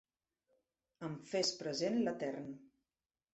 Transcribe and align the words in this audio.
Em 1.07 1.13
fes 1.33 1.51
present 1.61 2.01
l'Etern. 2.07 2.49